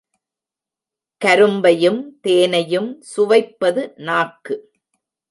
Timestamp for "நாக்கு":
3.97-4.55